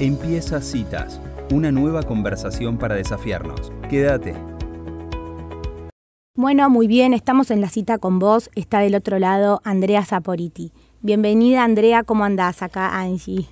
Empieza 0.00 0.60
Citas, 0.60 1.20
una 1.52 1.70
nueva 1.70 2.02
conversación 2.02 2.78
para 2.78 2.96
desafiarnos. 2.96 3.72
Quédate. 3.88 4.34
Bueno, 6.34 6.68
muy 6.68 6.88
bien, 6.88 7.14
estamos 7.14 7.52
en 7.52 7.60
la 7.60 7.68
cita 7.68 7.98
con 7.98 8.18
vos. 8.18 8.50
Está 8.56 8.80
del 8.80 8.96
otro 8.96 9.20
lado 9.20 9.60
Andrea 9.62 10.04
Saporiti. 10.04 10.72
Bienvenida 11.00 11.62
Andrea, 11.62 12.02
¿cómo 12.02 12.24
andás 12.24 12.60
acá 12.60 12.98
Angie? 12.98 13.46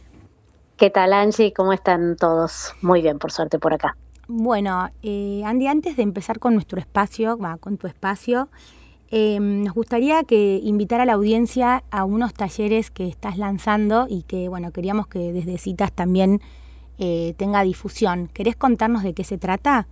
¿Qué 0.76 0.90
tal 0.90 1.12
Angie? 1.12 1.52
¿Cómo 1.52 1.72
están 1.72 2.16
todos? 2.16 2.74
Muy 2.82 3.02
bien, 3.02 3.20
por 3.20 3.30
suerte 3.30 3.60
por 3.60 3.74
acá. 3.74 3.96
Bueno, 4.26 4.88
eh, 5.04 5.42
Andy, 5.46 5.68
antes 5.68 5.96
de 5.96 6.02
empezar 6.02 6.40
con 6.40 6.54
nuestro 6.54 6.80
espacio, 6.80 7.38
va, 7.38 7.56
con 7.56 7.76
tu 7.76 7.86
espacio, 7.86 8.48
eh, 9.14 9.38
nos 9.40 9.74
gustaría 9.74 10.24
que 10.24 10.58
invitar 10.62 11.02
a 11.02 11.04
la 11.04 11.12
audiencia 11.12 11.84
a 11.90 12.06
unos 12.06 12.32
talleres 12.32 12.90
que 12.90 13.06
estás 13.06 13.36
lanzando 13.36 14.06
y 14.08 14.22
que, 14.22 14.48
bueno, 14.48 14.72
queríamos 14.72 15.06
que 15.06 15.34
desde 15.34 15.58
citas 15.58 15.92
también 15.92 16.40
eh, 16.98 17.34
tenga 17.36 17.62
difusión. 17.62 18.28
¿Querés 18.32 18.56
contarnos 18.56 19.02
de 19.02 19.12
qué 19.12 19.22
se 19.22 19.36
trata? 19.36 19.86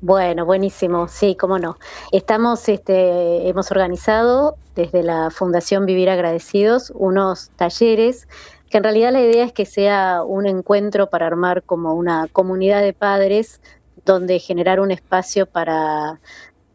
Bueno, 0.00 0.44
buenísimo, 0.44 1.06
sí, 1.06 1.36
cómo 1.36 1.60
no. 1.60 1.78
Estamos, 2.10 2.68
este, 2.68 3.48
hemos 3.48 3.70
organizado 3.70 4.56
desde 4.74 5.04
la 5.04 5.30
Fundación 5.30 5.86
Vivir 5.86 6.10
Agradecidos 6.10 6.92
unos 6.96 7.50
talleres 7.50 8.26
que 8.70 8.78
en 8.78 8.82
realidad 8.82 9.12
la 9.12 9.20
idea 9.20 9.44
es 9.44 9.52
que 9.52 9.66
sea 9.66 10.24
un 10.24 10.48
encuentro 10.48 11.10
para 11.10 11.28
armar 11.28 11.62
como 11.62 11.94
una 11.94 12.26
comunidad 12.32 12.82
de 12.82 12.92
padres 12.92 13.60
donde 14.04 14.40
generar 14.40 14.80
un 14.80 14.90
espacio 14.90 15.46
para, 15.46 16.18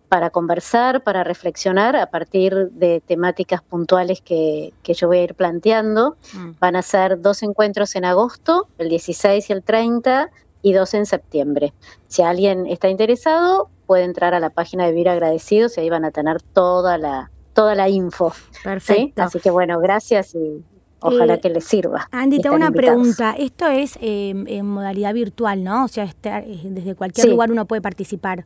para 0.10 0.32
conversar, 0.32 1.04
para 1.04 1.24
reflexionar 1.24 1.96
a 1.96 2.08
partir 2.08 2.70
de 2.72 3.02
temáticas 3.06 3.62
puntuales 3.62 4.22
que, 4.22 4.74
que 4.84 4.94
yo 4.94 5.08
voy 5.08 5.20
a 5.20 5.24
ir 5.24 5.36
planteando. 5.36 6.18
Mm. 6.34 6.52
Van 6.60 6.76
a 6.76 6.82
ser 6.82 7.22
dos 7.22 7.44
encuentros 7.44 7.96
en 7.96 8.06
agosto, 8.06 8.68
el 8.80 8.90
16 8.90 9.50
y 9.50 9.54
el 9.54 9.64
30, 9.64 10.30
y 10.62 10.74
dos 10.74 10.94
en 10.94 11.06
septiembre. 11.06 11.74
Si 12.08 12.22
alguien 12.22 12.68
está 12.68 12.90
interesado, 12.90 13.70
puede 13.86 14.04
entrar 14.04 14.34
a 14.34 14.40
la 14.40 14.50
página 14.50 14.86
de 14.86 14.92
Vivir 14.92 15.10
Agradecidos 15.10 15.78
y 15.78 15.82
ahí 15.82 15.90
van 15.90 16.06
a 16.06 16.12
tener 16.12 16.42
toda 16.42 16.98
la, 16.98 17.32
toda 17.54 17.76
la 17.76 17.90
info. 17.90 18.34
Perfecto. 18.64 19.24
Así 19.24 19.40
que 19.40 19.52
bueno, 19.52 19.80
gracias 19.80 20.36
y 20.36 20.64
ojalá 21.00 21.36
eh, 21.36 21.40
que 21.40 21.50
les 21.50 21.64
sirva. 21.64 22.08
Andy, 22.12 22.40
tengo 22.40 22.56
una 22.56 22.72
pregunta. 22.72 23.36
Esto 23.38 23.68
es 23.68 23.98
eh, 24.02 24.34
en 24.48 24.66
modalidad 24.66 25.14
virtual, 25.14 25.64
¿no? 25.64 25.86
O 25.86 25.88
sea, 25.88 26.04
está, 26.04 26.40
eh, 26.40 26.60
desde 26.66 26.96
cualquier 26.96 27.30
lugar 27.30 27.52
uno 27.52 27.66
puede 27.66 27.82
participar. 27.82 28.46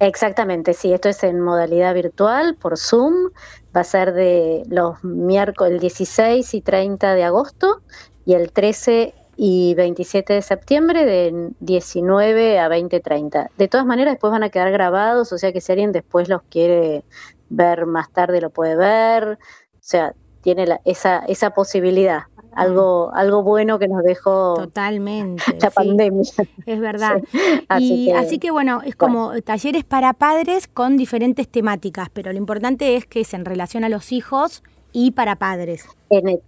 Exactamente, 0.00 0.72
sí, 0.72 0.94
esto 0.94 1.10
es 1.10 1.22
en 1.24 1.40
modalidad 1.40 1.92
virtual 1.94 2.56
por 2.56 2.78
Zoom, 2.78 3.32
va 3.76 3.82
a 3.82 3.84
ser 3.84 4.14
de 4.14 4.62
los 4.66 5.04
miércoles, 5.04 5.74
el 5.74 5.78
16 5.78 6.54
y 6.54 6.62
30 6.62 7.14
de 7.14 7.22
agosto 7.24 7.82
y 8.24 8.32
el 8.32 8.50
13 8.50 9.12
y 9.36 9.74
27 9.74 10.32
de 10.32 10.40
septiembre 10.40 11.04
de 11.04 11.50
19 11.60 12.58
a 12.58 12.68
20.30. 12.70 13.50
De 13.58 13.68
todas 13.68 13.84
maneras, 13.84 14.14
después 14.14 14.30
van 14.30 14.42
a 14.42 14.48
quedar 14.48 14.70
grabados, 14.70 15.34
o 15.34 15.38
sea 15.38 15.52
que 15.52 15.60
si 15.60 15.72
alguien 15.72 15.92
después 15.92 16.30
los 16.30 16.42
quiere 16.44 17.04
ver 17.50 17.84
más 17.84 18.10
tarde, 18.10 18.40
lo 18.40 18.48
puede 18.48 18.76
ver. 18.76 19.34
O 19.34 19.82
sea, 19.82 20.14
tiene 20.40 20.64
esa, 20.86 21.18
esa 21.26 21.50
posibilidad. 21.50 22.22
Algo, 22.54 23.12
algo 23.14 23.42
bueno 23.42 23.78
que 23.78 23.88
nos 23.88 24.02
dejó 24.02 24.54
Totalmente, 24.54 25.42
la 25.60 25.70
pandemia. 25.70 26.30
Es 26.66 26.80
verdad. 26.80 27.22
Así, 27.68 28.10
así, 28.10 28.38
que, 28.38 28.50
bueno, 28.50 28.82
es 28.84 28.96
como 28.96 29.40
talleres 29.42 29.84
para 29.84 30.12
padres 30.12 30.66
con 30.66 30.96
diferentes 30.96 31.48
temáticas, 31.48 32.08
pero 32.12 32.32
lo 32.32 32.38
importante 32.38 32.96
es 32.96 33.06
que 33.06 33.20
es 33.20 33.32
en 33.34 33.44
relación 33.44 33.84
a 33.84 33.88
los 33.88 34.10
hijos 34.12 34.62
y 34.92 35.12
para 35.12 35.36
padres. 35.36 35.86
En, 36.08 36.40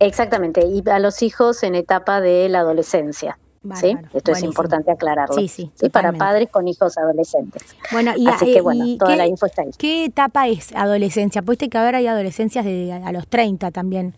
Exactamente, 0.00 0.66
y 0.66 0.82
a 0.88 0.98
los 0.98 1.22
hijos 1.22 1.62
en 1.62 1.74
etapa 1.74 2.20
de 2.20 2.48
la 2.48 2.60
adolescencia. 2.60 3.38
¿sí? 3.80 3.96
Esto 4.12 4.32
es 4.32 4.42
importante 4.42 4.90
aclararlo. 4.90 5.34
Sí, 5.34 5.48
sí. 5.48 5.70
para 5.90 6.12
padres 6.12 6.50
con 6.50 6.68
hijos 6.68 6.98
adolescentes. 6.98 7.62
Bueno, 7.92 8.12
y, 8.16 8.26
Así 8.26 8.52
que 8.52 8.60
bueno, 8.60 8.84
toda 8.98 9.16
la 9.16 9.26
info 9.26 9.46
está 9.46 9.62
ahí. 9.62 9.70
¿Qué 9.78 10.04
etapa 10.06 10.48
es 10.48 10.74
adolescencia? 10.74 11.42
Pues 11.42 11.58
que 11.58 11.78
ahora 11.78 11.98
hay 11.98 12.06
adolescencias 12.06 12.64
de 12.64 12.92
a 12.92 13.12
los 13.12 13.26
30 13.28 13.70
también. 13.70 14.14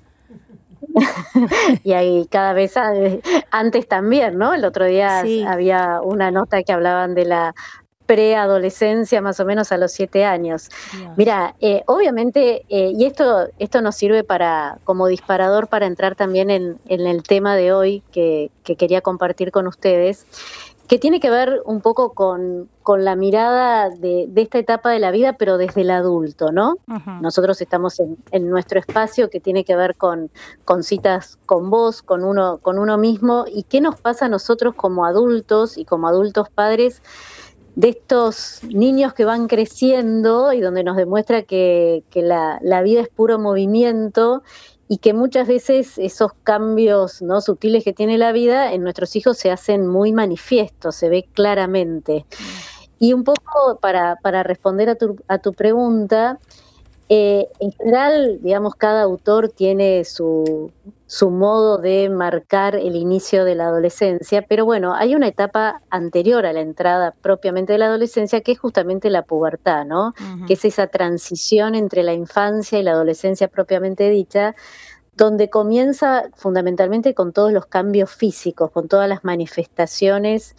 y 1.84 1.92
ahí 1.92 2.26
cada 2.30 2.52
vez 2.52 2.74
antes 3.50 3.88
también, 3.88 4.38
¿no? 4.38 4.54
El 4.54 4.64
otro 4.64 4.84
día 4.86 5.24
había 5.46 6.00
una 6.02 6.30
nota 6.30 6.62
que 6.62 6.72
hablaban 6.72 7.14
de 7.14 7.24
la 7.24 7.54
preadolescencia, 8.06 9.20
más 9.20 9.40
o 9.40 9.44
menos 9.44 9.72
a 9.72 9.76
los 9.76 9.92
siete 9.92 10.24
años. 10.24 10.70
Mira, 11.16 11.54
eh, 11.60 11.82
obviamente, 11.86 12.64
eh, 12.68 12.92
y 12.96 13.04
esto, 13.04 13.48
esto 13.58 13.82
nos 13.82 13.96
sirve 13.96 14.24
para, 14.24 14.78
como 14.84 15.08
disparador 15.08 15.68
para 15.68 15.86
entrar 15.86 16.14
también 16.14 16.50
en, 16.50 16.78
el 16.86 17.22
tema 17.24 17.56
de 17.56 17.72
hoy 17.72 18.02
que, 18.12 18.50
quería 18.64 19.00
compartir 19.00 19.50
con 19.50 19.66
ustedes, 19.66 20.26
que 20.88 20.98
tiene 20.98 21.20
que 21.20 21.30
ver 21.30 21.62
un 21.64 21.80
poco 21.80 22.12
con, 22.12 22.68
la 22.98 23.16
mirada 23.16 23.90
de, 23.90 24.30
esta 24.36 24.58
etapa 24.58 24.90
de 24.90 25.00
la 25.00 25.10
vida, 25.10 25.32
pero 25.34 25.58
desde 25.58 25.80
el 25.80 25.90
adulto, 25.90 26.52
¿no? 26.52 26.76
Nosotros 27.20 27.60
estamos 27.60 27.98
en, 27.98 28.16
en, 28.30 28.48
nuestro 28.48 28.78
espacio 28.78 29.28
que 29.28 29.40
tiene 29.40 29.64
que 29.64 29.74
ver 29.74 29.96
con, 29.96 30.30
con 30.64 30.82
citas 30.84 31.38
con 31.46 31.68
vos, 31.68 32.02
con 32.02 32.22
uno, 32.24 32.58
con 32.58 32.78
uno 32.78 32.96
mismo, 32.96 33.44
y 33.52 33.64
qué 33.64 33.80
nos 33.80 34.00
pasa 34.00 34.26
a 34.26 34.28
nosotros 34.28 34.74
como 34.74 35.04
adultos 35.04 35.76
y 35.78 35.84
como 35.84 36.06
adultos 36.06 36.48
padres 36.48 37.02
de 37.76 37.90
estos 37.90 38.62
niños 38.64 39.12
que 39.12 39.26
van 39.26 39.48
creciendo 39.48 40.52
y 40.54 40.60
donde 40.60 40.82
nos 40.82 40.96
demuestra 40.96 41.42
que, 41.42 42.02
la, 42.14 42.82
vida 42.82 43.02
es 43.02 43.08
puro 43.08 43.38
movimiento 43.38 44.42
y 44.88 44.98
que 44.98 45.12
muchas 45.12 45.48
veces 45.48 45.98
esos 45.98 46.32
cambios 46.44 47.20
no 47.22 47.40
sutiles 47.40 47.84
que 47.84 47.92
tiene 47.92 48.18
la 48.18 48.32
vida 48.32 48.72
en 48.72 48.82
nuestros 48.82 49.16
hijos 49.16 49.36
se 49.36 49.50
hacen 49.50 49.86
muy 49.86 50.12
manifiestos, 50.12 50.94
se 50.94 51.08
ve 51.08 51.28
claramente. 51.32 52.24
Y 52.98 53.12
un 53.12 53.24
poco 53.24 53.78
para, 53.80 54.16
para 54.16 54.42
responder 54.42 54.88
a 54.88 54.94
tu, 54.94 55.16
a 55.28 55.38
tu 55.38 55.52
pregunta, 55.52 56.38
eh, 57.08 57.48
en 57.60 57.72
general, 57.72 58.38
digamos, 58.42 58.74
cada 58.74 59.02
autor 59.02 59.48
tiene 59.48 60.04
su, 60.04 60.72
su 61.06 61.30
modo 61.30 61.78
de 61.78 62.08
marcar 62.08 62.74
el 62.74 62.96
inicio 62.96 63.44
de 63.44 63.54
la 63.54 63.66
adolescencia, 63.66 64.42
pero 64.42 64.64
bueno, 64.64 64.94
hay 64.94 65.14
una 65.14 65.28
etapa 65.28 65.80
anterior 65.88 66.44
a 66.46 66.52
la 66.52 66.60
entrada 66.60 67.14
propiamente 67.22 67.72
de 67.72 67.78
la 67.78 67.86
adolescencia 67.86 68.40
que 68.40 68.52
es 68.52 68.58
justamente 68.58 69.08
la 69.08 69.22
pubertad, 69.22 69.84
¿no? 69.84 70.14
Que 70.48 70.54
es 70.54 70.64
esa 70.64 70.88
transición 70.88 71.76
entre 71.76 72.02
la 72.02 72.12
infancia 72.12 72.78
y 72.78 72.82
la 72.82 72.92
adolescencia 72.92 73.46
propiamente 73.46 74.10
dicha, 74.10 74.56
donde 75.16 75.48
comienza 75.48 76.24
fundamentalmente 76.34 77.14
con 77.14 77.32
todos 77.32 77.52
los 77.52 77.66
cambios 77.66 78.10
físicos, 78.10 78.72
con 78.72 78.88
todas 78.88 79.08
las 79.08 79.24
manifestaciones 79.24 80.56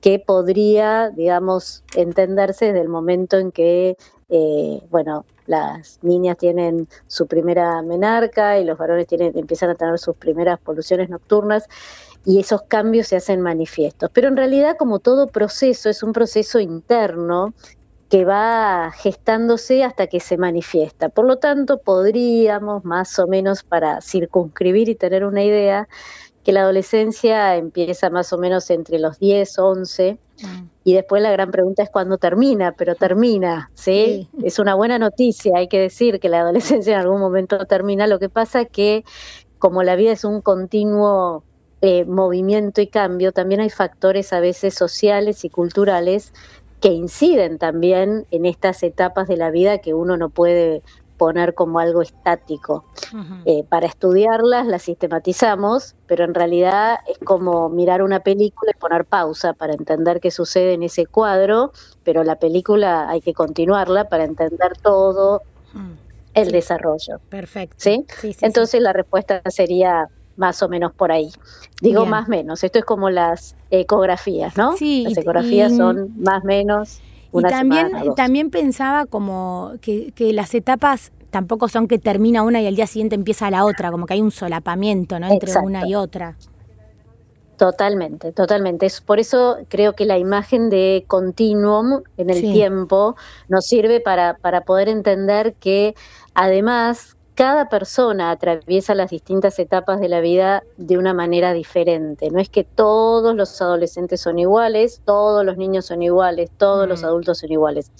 que 0.00 0.20
podría, 0.20 1.10
digamos, 1.10 1.82
entenderse 1.96 2.66
desde 2.66 2.80
el 2.80 2.88
momento 2.88 3.36
en 3.38 3.50
que, 3.50 3.96
eh, 4.28 4.80
bueno, 4.90 5.24
las 5.46 5.98
niñas 6.02 6.36
tienen 6.36 6.88
su 7.06 7.26
primera 7.26 7.80
menarca 7.82 8.58
y 8.58 8.64
los 8.64 8.76
varones 8.76 9.06
tienen, 9.06 9.36
empiezan 9.36 9.70
a 9.70 9.74
tener 9.74 9.98
sus 9.98 10.16
primeras 10.16 10.58
poluciones 10.60 11.08
nocturnas 11.08 11.64
y 12.24 12.40
esos 12.40 12.62
cambios 12.62 13.08
se 13.08 13.16
hacen 13.16 13.40
manifiestos. 13.40 14.10
Pero 14.12 14.28
en 14.28 14.36
realidad, 14.36 14.76
como 14.78 14.98
todo 14.98 15.28
proceso, 15.28 15.88
es 15.88 16.02
un 16.02 16.12
proceso 16.12 16.60
interno 16.60 17.54
que 18.10 18.24
va 18.24 18.90
gestándose 18.96 19.84
hasta 19.84 20.06
que 20.06 20.20
se 20.20 20.36
manifiesta. 20.38 21.08
Por 21.08 21.26
lo 21.26 21.36
tanto, 21.38 21.78
podríamos 21.78 22.84
más 22.84 23.18
o 23.18 23.26
menos 23.26 23.62
para 23.62 24.00
circunscribir 24.00 24.88
y 24.88 24.94
tener 24.94 25.24
una 25.24 25.42
idea, 25.44 25.88
que 26.48 26.52
la 26.54 26.62
adolescencia 26.62 27.56
empieza 27.56 28.08
más 28.08 28.32
o 28.32 28.38
menos 28.38 28.70
entre 28.70 28.98
los 28.98 29.18
10, 29.18 29.58
11 29.58 30.18
mm. 30.40 30.46
y 30.82 30.94
después 30.94 31.20
la 31.20 31.30
gran 31.30 31.50
pregunta 31.50 31.82
es 31.82 31.90
cuándo 31.90 32.16
termina, 32.16 32.72
pero 32.72 32.94
termina, 32.94 33.70
¿sí? 33.74 34.30
Es 34.42 34.58
una 34.58 34.74
buena 34.74 34.98
noticia, 34.98 35.58
hay 35.58 35.68
que 35.68 35.78
decir 35.78 36.18
que 36.18 36.30
la 36.30 36.40
adolescencia 36.40 36.94
en 36.94 37.00
algún 37.00 37.20
momento 37.20 37.66
termina, 37.66 38.06
lo 38.06 38.18
que 38.18 38.30
pasa 38.30 38.64
que 38.64 39.04
como 39.58 39.82
la 39.82 39.94
vida 39.94 40.12
es 40.12 40.24
un 40.24 40.40
continuo 40.40 41.44
eh, 41.82 42.06
movimiento 42.06 42.80
y 42.80 42.86
cambio, 42.86 43.32
también 43.32 43.60
hay 43.60 43.68
factores 43.68 44.32
a 44.32 44.40
veces 44.40 44.72
sociales 44.72 45.44
y 45.44 45.50
culturales 45.50 46.32
que 46.80 46.88
inciden 46.88 47.58
también 47.58 48.24
en 48.30 48.46
estas 48.46 48.82
etapas 48.82 49.28
de 49.28 49.36
la 49.36 49.50
vida 49.50 49.78
que 49.78 49.92
uno 49.92 50.16
no 50.16 50.30
puede 50.30 50.82
poner 51.18 51.54
como 51.54 51.78
algo 51.80 52.00
estático. 52.00 52.84
Eh, 53.44 53.64
para 53.68 53.86
estudiarlas 53.86 54.66
las 54.66 54.82
sistematizamos, 54.82 55.96
pero 56.06 56.24
en 56.24 56.34
realidad 56.34 56.98
es 57.06 57.18
como 57.18 57.68
mirar 57.68 58.02
una 58.02 58.20
película 58.20 58.72
y 58.74 58.78
poner 58.78 59.04
pausa 59.04 59.52
para 59.52 59.74
entender 59.74 60.20
qué 60.20 60.30
sucede 60.30 60.74
en 60.74 60.82
ese 60.82 61.06
cuadro, 61.06 61.72
pero 62.04 62.24
la 62.24 62.36
película 62.36 63.08
hay 63.08 63.20
que 63.20 63.34
continuarla 63.34 64.08
para 64.08 64.24
entender 64.24 64.76
todo 64.80 65.42
el 66.34 66.52
desarrollo. 66.52 67.18
Perfecto. 67.28 67.76
¿Sí? 67.78 68.06
Entonces 68.40 68.80
la 68.80 68.92
respuesta 68.92 69.42
sería 69.50 70.08
más 70.36 70.62
o 70.62 70.68
menos 70.68 70.92
por 70.92 71.10
ahí. 71.10 71.30
Digo 71.82 72.06
más 72.06 72.28
menos, 72.28 72.62
esto 72.62 72.78
es 72.78 72.84
como 72.84 73.10
las 73.10 73.56
ecografías, 73.70 74.56
¿no? 74.56 74.76
Sí, 74.76 75.04
las 75.08 75.18
ecografías 75.18 75.76
son 75.76 76.14
más 76.20 76.44
menos 76.44 77.00
y 77.32 77.42
también, 77.42 77.90
también 78.16 78.50
pensaba 78.50 79.06
como 79.06 79.72
que, 79.80 80.12
que 80.12 80.32
las 80.32 80.54
etapas 80.54 81.12
tampoco 81.30 81.68
son 81.68 81.88
que 81.88 81.98
termina 81.98 82.42
una 82.42 82.60
y 82.60 82.66
al 82.66 82.76
día 82.76 82.86
siguiente 82.86 83.14
empieza 83.14 83.50
la 83.50 83.64
otra, 83.64 83.90
como 83.90 84.06
que 84.06 84.14
hay 84.14 84.22
un 84.22 84.30
solapamiento, 84.30 85.18
¿no? 85.18 85.28
Entre 85.28 85.52
una 85.58 85.86
y 85.86 85.94
otra. 85.94 86.36
Totalmente, 87.58 88.32
totalmente. 88.32 88.86
Es 88.86 89.00
por 89.00 89.18
eso 89.18 89.58
creo 89.68 89.94
que 89.94 90.06
la 90.06 90.16
imagen 90.16 90.70
de 90.70 91.04
continuum 91.08 92.02
en 92.16 92.30
el 92.30 92.40
tiempo 92.40 93.16
nos 93.48 93.66
sirve 93.66 94.00
para, 94.00 94.34
para 94.34 94.60
poder 94.60 94.88
entender 94.88 95.54
que 95.54 95.94
además 96.34 97.17
cada 97.38 97.68
persona 97.68 98.32
atraviesa 98.32 98.96
las 98.96 99.10
distintas 99.10 99.60
etapas 99.60 100.00
de 100.00 100.08
la 100.08 100.18
vida 100.18 100.64
de 100.76 100.98
una 100.98 101.14
manera 101.14 101.52
diferente. 101.52 102.32
No 102.32 102.40
es 102.40 102.48
que 102.48 102.64
todos 102.64 103.36
los 103.36 103.62
adolescentes 103.62 104.20
son 104.20 104.40
iguales, 104.40 105.02
todos 105.04 105.44
los 105.44 105.56
niños 105.56 105.86
son 105.86 106.02
iguales, 106.02 106.50
todos 106.56 106.88
los 106.88 107.04
adultos 107.04 107.38
son 107.38 107.52
iguales. 107.52 107.92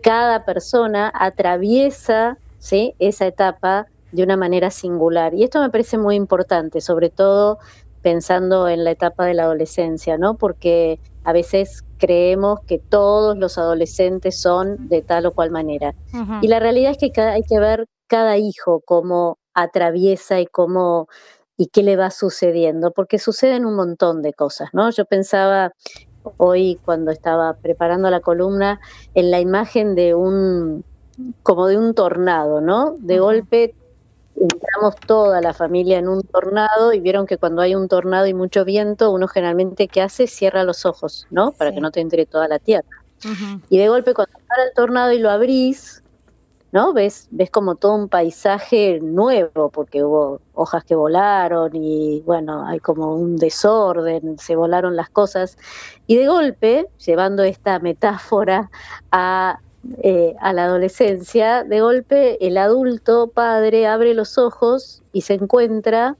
Cada 0.00 0.46
persona 0.46 1.12
atraviesa 1.14 2.38
¿sí? 2.58 2.94
esa 2.98 3.26
etapa 3.26 3.86
de 4.12 4.22
una 4.22 4.38
manera 4.38 4.70
singular. 4.70 5.34
Y 5.34 5.44
esto 5.44 5.60
me 5.60 5.68
parece 5.68 5.98
muy 5.98 6.16
importante, 6.16 6.80
sobre 6.80 7.10
todo 7.10 7.58
pensando 8.00 8.66
en 8.66 8.84
la 8.84 8.92
etapa 8.92 9.26
de 9.26 9.34
la 9.34 9.42
adolescencia, 9.42 10.16
¿no? 10.16 10.38
Porque 10.38 10.98
a 11.24 11.34
veces 11.34 11.84
creemos 11.98 12.60
que 12.60 12.78
todos 12.78 13.36
los 13.36 13.58
adolescentes 13.58 14.40
son 14.40 14.88
de 14.88 15.02
tal 15.02 15.26
o 15.26 15.32
cual 15.32 15.50
manera. 15.50 15.94
Y 16.40 16.48
la 16.48 16.60
realidad 16.60 16.92
es 16.98 17.12
que 17.12 17.20
hay 17.20 17.42
que 17.42 17.60
ver 17.60 17.86
cada 18.10 18.36
hijo 18.36 18.82
cómo 18.84 19.38
atraviesa 19.54 20.40
y 20.40 20.46
cómo 20.46 21.08
y 21.56 21.68
qué 21.68 21.82
le 21.82 21.96
va 21.96 22.10
sucediendo, 22.10 22.90
porque 22.90 23.18
suceden 23.18 23.64
un 23.66 23.76
montón 23.76 24.20
de 24.22 24.32
cosas, 24.32 24.70
¿no? 24.72 24.90
Yo 24.90 25.04
pensaba 25.04 25.72
hoy 26.38 26.80
cuando 26.84 27.12
estaba 27.12 27.54
preparando 27.54 28.10
la 28.10 28.20
columna 28.20 28.80
en 29.14 29.30
la 29.30 29.40
imagen 29.40 29.94
de 29.94 30.14
un 30.14 30.84
como 31.42 31.68
de 31.68 31.78
un 31.78 31.94
tornado, 31.94 32.60
¿no? 32.60 32.96
De 32.98 33.20
golpe 33.20 33.74
entramos 34.34 34.96
toda 35.06 35.40
la 35.40 35.52
familia 35.52 35.98
en 35.98 36.08
un 36.08 36.22
tornado 36.22 36.92
y 36.92 37.00
vieron 37.00 37.26
que 37.26 37.36
cuando 37.36 37.62
hay 37.62 37.74
un 37.74 37.88
tornado 37.88 38.26
y 38.26 38.34
mucho 38.34 38.64
viento, 38.64 39.12
uno 39.12 39.28
generalmente 39.28 39.86
¿qué 39.86 40.00
hace? 40.02 40.26
Cierra 40.26 40.64
los 40.64 40.84
ojos, 40.86 41.26
¿no? 41.30 41.52
Para 41.52 41.72
que 41.72 41.80
no 41.80 41.90
te 41.90 42.00
entre 42.00 42.26
toda 42.26 42.48
la 42.48 42.58
tierra. 42.58 42.88
Y 43.68 43.76
de 43.78 43.88
golpe 43.88 44.14
cuando 44.14 44.32
para 44.48 44.64
el 44.64 44.72
tornado 44.74 45.12
y 45.12 45.18
lo 45.18 45.30
abrís, 45.30 46.02
¿no? 46.72 46.92
Ves, 46.92 47.28
ves 47.30 47.50
como 47.50 47.74
todo 47.74 47.94
un 47.94 48.08
paisaje 48.08 49.00
nuevo, 49.02 49.70
porque 49.70 50.04
hubo 50.04 50.40
hojas 50.54 50.84
que 50.84 50.94
volaron 50.94 51.74
y 51.74 52.22
bueno, 52.22 52.66
hay 52.66 52.80
como 52.80 53.14
un 53.14 53.36
desorden, 53.36 54.38
se 54.38 54.56
volaron 54.56 54.96
las 54.96 55.10
cosas. 55.10 55.56
Y 56.06 56.16
de 56.16 56.26
golpe, 56.28 56.86
llevando 57.04 57.42
esta 57.42 57.78
metáfora 57.80 58.70
eh, 60.02 60.34
a 60.40 60.52
la 60.52 60.64
adolescencia, 60.64 61.64
de 61.64 61.80
golpe 61.80 62.46
el 62.46 62.56
adulto 62.58 63.28
padre 63.28 63.86
abre 63.86 64.14
los 64.14 64.38
ojos 64.38 65.02
y 65.12 65.22
se 65.22 65.34
encuentra 65.34 66.16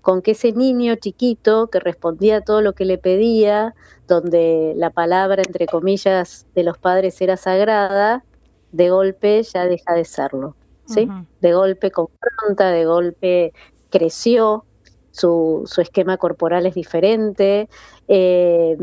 con 0.00 0.20
que 0.20 0.32
ese 0.32 0.52
niño 0.52 0.96
chiquito 0.96 1.68
que 1.68 1.78
respondía 1.78 2.38
a 2.38 2.40
todo 2.40 2.60
lo 2.60 2.72
que 2.72 2.84
le 2.84 2.98
pedía, 2.98 3.74
donde 4.08 4.74
la 4.76 4.90
palabra, 4.90 5.42
entre 5.46 5.66
comillas, 5.66 6.46
de 6.56 6.64
los 6.64 6.76
padres 6.76 7.20
era 7.22 7.36
sagrada, 7.36 8.24
de 8.72 8.90
golpe 8.90 9.42
ya 9.42 9.66
deja 9.66 9.94
de 9.94 10.04
serlo, 10.04 10.56
¿sí? 10.86 11.08
De 11.40 11.52
golpe 11.52 11.90
confronta, 11.90 12.70
de 12.70 12.84
golpe 12.86 13.52
creció, 13.90 14.64
su, 15.10 15.62
su 15.66 15.80
esquema 15.80 16.16
corporal 16.16 16.66
es 16.66 16.74
diferente, 16.74 17.68
eh, 18.08 18.76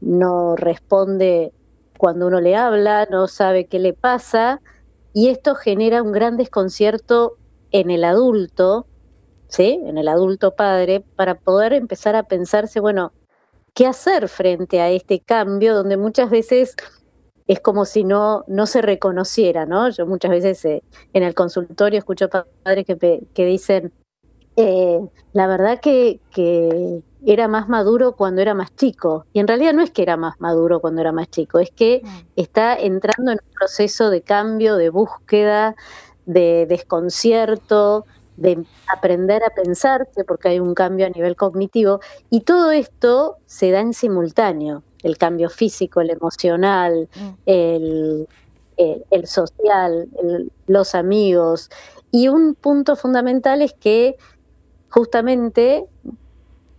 no 0.00 0.56
responde 0.56 1.52
cuando 1.98 2.26
uno 2.26 2.40
le 2.40 2.56
habla, 2.56 3.06
no 3.10 3.28
sabe 3.28 3.66
qué 3.66 3.78
le 3.78 3.92
pasa, 3.92 4.60
y 5.12 5.28
esto 5.28 5.54
genera 5.54 6.02
un 6.02 6.12
gran 6.12 6.36
desconcierto 6.36 7.36
en 7.70 7.90
el 7.90 8.04
adulto, 8.04 8.86
¿sí? 9.48 9.80
En 9.84 9.98
el 9.98 10.08
adulto 10.08 10.54
padre, 10.54 11.04
para 11.16 11.34
poder 11.34 11.72
empezar 11.72 12.16
a 12.16 12.22
pensarse, 12.22 12.80
bueno, 12.80 13.12
¿qué 13.74 13.86
hacer 13.86 14.28
frente 14.28 14.80
a 14.80 14.90
este 14.90 15.20
cambio 15.20 15.74
donde 15.74 15.96
muchas 15.96 16.30
veces 16.30 16.76
es 17.48 17.60
como 17.60 17.86
si 17.86 18.04
no, 18.04 18.44
no 18.46 18.66
se 18.66 18.82
reconociera, 18.82 19.64
¿no? 19.64 19.88
Yo 19.88 20.06
muchas 20.06 20.30
veces 20.30 20.64
eh, 20.66 20.82
en 21.14 21.22
el 21.22 21.34
consultorio 21.34 21.98
escucho 21.98 22.28
padres 22.28 22.84
que, 22.84 23.26
que 23.32 23.46
dicen, 23.46 23.90
eh, 24.56 25.00
la 25.32 25.46
verdad 25.46 25.80
que, 25.80 26.20
que, 26.30 27.02
era 27.26 27.48
más 27.48 27.68
maduro 27.68 28.12
cuando 28.12 28.42
era 28.42 28.54
más 28.54 28.74
chico. 28.76 29.24
Y 29.32 29.40
en 29.40 29.48
realidad 29.48 29.72
no 29.72 29.82
es 29.82 29.90
que 29.90 30.02
era 30.02 30.16
más 30.16 30.40
maduro 30.40 30.80
cuando 30.80 31.00
era 31.00 31.10
más 31.10 31.28
chico, 31.30 31.58
es 31.58 31.70
que 31.70 32.02
mm. 32.04 32.08
está 32.36 32.76
entrando 32.76 33.32
en 33.32 33.40
un 33.42 33.54
proceso 33.54 34.10
de 34.10 34.22
cambio, 34.22 34.76
de 34.76 34.90
búsqueda, 34.90 35.74
de 36.26 36.66
desconcierto, 36.68 38.04
de 38.36 38.64
aprender 38.86 39.42
a 39.42 39.50
pensarse, 39.50 40.22
porque 40.24 40.48
hay 40.48 40.60
un 40.60 40.74
cambio 40.74 41.06
a 41.06 41.10
nivel 41.10 41.34
cognitivo, 41.34 42.00
y 42.30 42.42
todo 42.42 42.70
esto 42.70 43.38
se 43.46 43.72
da 43.72 43.80
en 43.80 43.94
simultáneo 43.94 44.84
el 45.02 45.18
cambio 45.18 45.48
físico, 45.50 46.00
el 46.00 46.10
emocional, 46.10 47.08
mm. 47.14 47.28
el, 47.46 48.28
el, 49.10 49.26
social, 49.26 50.08
los 50.66 50.94
amigos. 50.94 51.70
Y 52.10 52.28
un 52.28 52.54
punto 52.54 52.96
fundamental 52.96 53.62
es 53.62 53.74
que 53.74 54.16
justamente 54.90 55.84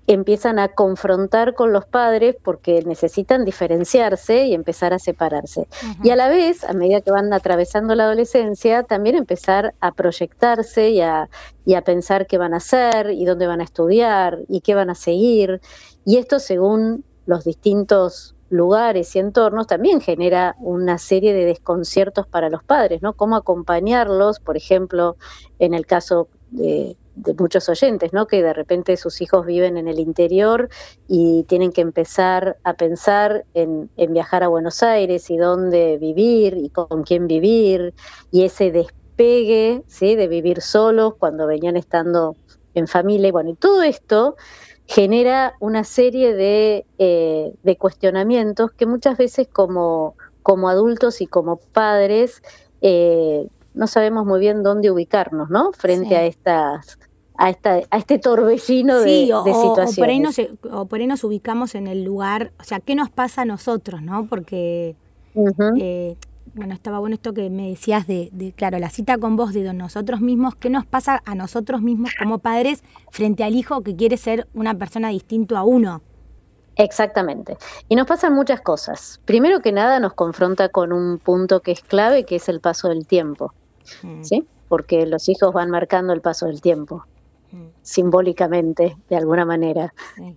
empiezan 0.07 0.57
a 0.57 0.69
confrontar 0.69 1.53
con 1.53 1.71
los 1.71 1.85
padres 1.85 2.35
porque 2.43 2.81
necesitan 2.83 3.45
diferenciarse 3.45 4.47
y 4.47 4.55
empezar 4.55 4.91
a 4.91 4.97
separarse. 4.97 5.67
Y 6.01 6.09
a 6.09 6.15
la 6.15 6.29
vez, 6.29 6.63
a 6.63 6.73
medida 6.73 7.01
que 7.01 7.11
van 7.11 7.31
atravesando 7.31 7.93
la 7.93 8.05
adolescencia, 8.05 8.81
también 8.81 9.15
empezar 9.15 9.75
a 9.81 9.91
proyectarse 9.91 10.89
y 10.89 11.01
a, 11.01 11.29
y 11.63 11.75
a 11.75 11.83
pensar 11.83 12.25
qué 12.25 12.39
van 12.39 12.55
a 12.55 12.57
hacer 12.57 13.11
y 13.11 13.23
dónde 13.23 13.45
van 13.45 13.61
a 13.61 13.65
estudiar 13.65 14.39
y 14.47 14.61
qué 14.61 14.73
van 14.73 14.89
a 14.89 14.95
seguir. 14.95 15.61
Y 16.05 16.17
esto 16.17 16.39
según 16.39 17.03
los 17.29 17.43
distintos 17.43 18.35
lugares 18.49 19.15
y 19.15 19.19
entornos 19.19 19.67
también 19.67 20.01
genera 20.01 20.55
una 20.59 20.97
serie 20.97 21.31
de 21.31 21.45
desconciertos 21.45 22.25
para 22.25 22.49
los 22.49 22.63
padres, 22.63 23.03
¿no? 23.03 23.13
Cómo 23.13 23.35
acompañarlos, 23.35 24.39
por 24.39 24.57
ejemplo, 24.57 25.15
en 25.59 25.75
el 25.75 25.85
caso 25.85 26.27
de, 26.49 26.97
muchos 27.37 27.69
oyentes, 27.69 28.13
¿no? 28.13 28.25
Que 28.25 28.41
de 28.41 28.53
repente 28.53 28.97
sus 28.97 29.21
hijos 29.21 29.45
viven 29.45 29.77
en 29.77 29.87
el 29.87 29.99
interior 29.99 30.69
y 31.07 31.43
tienen 31.43 31.71
que 31.71 31.81
empezar 31.81 32.57
a 32.63 32.73
pensar 32.73 33.45
en, 33.53 33.91
viajar 33.95 34.41
a 34.41 34.47
Buenos 34.47 34.81
Aires 34.81 35.29
y 35.29 35.37
dónde 35.37 35.99
vivir 35.99 36.57
y 36.57 36.69
con 36.69 37.03
quién 37.03 37.27
vivir 37.27 37.93
y 38.31 38.43
ese 38.43 38.71
despegue, 38.71 39.83
¿sí? 39.85 40.15
De 40.15 40.27
vivir 40.27 40.61
solos 40.61 41.13
cuando 41.19 41.45
venían 41.45 41.77
estando 41.77 42.35
en 42.73 42.87
familia. 42.87 43.31
Bueno, 43.31 43.51
y 43.51 43.55
todo 43.55 43.83
esto 43.83 44.35
genera 44.89 45.53
una 45.59 45.83
serie 45.83 46.33
de, 46.33 46.83
eh, 46.97 47.53
de 47.61 47.77
cuestionamientos 47.77 48.71
que 48.71 48.87
muchas 48.87 49.19
veces 49.19 49.47
como, 49.47 50.15
como 50.41 50.67
adultos 50.67 51.21
y 51.21 51.27
como 51.27 51.57
padres 51.57 52.41
eh, 52.81 53.47
no 53.75 53.85
sabemos 53.85 54.25
muy 54.25 54.39
bien 54.39 54.63
dónde 54.63 54.89
ubicarnos, 54.89 55.51
¿no? 55.51 55.71
Frente 55.73 56.17
a 56.17 56.25
estas 56.25 56.97
a, 57.37 57.51
esta, 57.51 57.81
a 57.91 57.97
este 57.97 58.17
torbellino 58.17 58.99
de, 59.01 59.31
o, 59.31 59.43
situaciones. 59.43 59.93
O 59.93 60.01
por, 60.01 60.09
ahí 60.09 60.19
nos, 60.19 60.39
o 60.71 60.85
por 60.87 60.99
ahí 60.99 61.07
nos 61.07 61.23
ubicamos 61.23 61.75
en 61.75 61.85
el 61.85 62.03
lugar, 62.03 62.51
o 62.59 62.63
sea, 62.63 62.79
¿qué 62.79 62.95
nos 62.95 63.11
pasa 63.11 63.43
a 63.43 63.45
nosotros, 63.45 64.01
no? 64.01 64.25
Porque 64.27 64.95
bueno, 66.59 66.73
estaba 66.73 66.99
bueno 66.99 67.15
esto 67.15 67.33
que 67.33 67.49
me 67.49 67.69
decías 67.69 68.05
de, 68.05 68.53
claro, 68.57 68.79
la 68.79 68.89
cita 68.89 69.17
con 69.17 69.37
vos 69.37 69.53
de 69.53 69.73
nosotros 69.73 70.19
mismos, 70.19 70.55
¿qué 70.55 70.69
nos 70.69 70.85
pasa 70.85 71.23
a 71.25 71.33
nosotros 71.33 71.81
mismos 71.81 72.11
como 72.19 72.39
padres 72.39 72.83
frente 73.11 73.45
al 73.45 73.55
hijo 73.55 73.81
que 73.81 73.95
quiere 73.95 74.17
ser 74.17 74.45
una 74.53 74.75
persona 74.75 75.07
distinto 75.07 75.55
a 75.55 75.63
uno? 75.63 76.01
Exactamente. 76.75 77.57
Y 77.87 77.95
nos 77.95 78.07
pasan 78.07 78.33
muchas 78.33 78.59
cosas. 78.59 79.21
Primero 79.23 79.61
que 79.61 79.71
nada 79.71 80.01
nos 80.01 80.13
confronta 80.15 80.67
con 80.67 80.91
un 80.91 81.17
punto 81.17 81.61
que 81.61 81.71
es 81.71 81.81
clave, 81.81 82.25
que 82.25 82.35
es 82.35 82.49
el 82.49 82.59
paso 82.59 82.89
del 82.89 83.07
tiempo. 83.07 83.53
Mm. 84.03 84.23
¿Sí? 84.23 84.45
Porque 84.67 85.05
los 85.05 85.29
hijos 85.29 85.53
van 85.53 85.69
marcando 85.69 86.11
el 86.11 86.19
paso 86.19 86.45
del 86.45 86.59
tiempo 86.59 87.05
simbólicamente, 87.81 88.95
de 89.09 89.15
alguna 89.15 89.45
manera, 89.45 89.93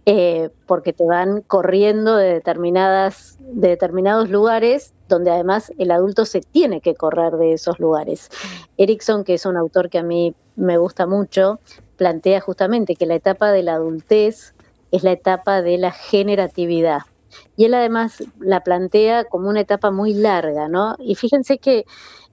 eh, 0.07 0.51
porque 0.67 0.93
te 0.93 1.05
van 1.05 1.43
corriendo 1.43 2.17
de, 2.17 2.35
determinadas, 2.35 3.37
de 3.41 3.69
determinados 3.69 4.31
lugares 4.31 4.95
donde 5.09 5.31
además 5.31 5.73
el 5.77 5.91
adulto 5.91 6.25
se 6.25 6.41
tiene 6.41 6.81
que 6.81 6.95
correr 6.95 7.35
de 7.35 7.53
esos 7.53 7.79
lugares. 7.79 8.31
Erickson, 8.79 9.25
que 9.25 9.35
es 9.35 9.45
un 9.45 9.59
autor 9.59 9.91
que 9.91 9.99
a 9.99 10.03
mí 10.03 10.35
me 10.57 10.79
gusta 10.79 11.07
mucho, 11.07 11.61
plantea 11.97 12.41
justamente 12.41 12.97
que 12.97 13.07
la 13.07 13.15
etapa 13.15 13.53
de 13.53 13.63
la 13.63 13.75
adultez 13.75 14.55
es 14.91 15.03
la 15.03 15.13
etapa 15.13 15.63
de 15.63 15.79
la 15.79 15.91
generatividad. 15.91 17.03
Y 17.57 17.65
él 17.65 17.75
además 17.75 18.23
la 18.41 18.61
plantea 18.61 19.25
como 19.25 19.49
una 19.49 19.61
etapa 19.61 19.91
muy 19.91 20.15
larga, 20.15 20.69
¿no? 20.69 20.97
Y 20.99 21.15
fíjense 21.15 21.59
que, 21.59 21.85